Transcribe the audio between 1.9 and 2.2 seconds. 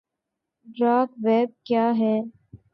ہے